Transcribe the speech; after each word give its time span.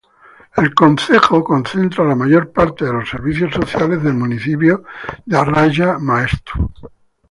El 0.57 0.73
concejo 0.73 1.43
concentra 1.43 2.03
la 2.03 2.15
mayor 2.15 2.51
parte 2.51 2.85
de 2.85 2.91
los 2.91 3.07
servicios 3.07 3.53
sociales 3.53 4.01
del 4.01 4.15
municipio 4.15 4.83
de 5.27 5.37
Arraya-Maestu. 5.37 6.71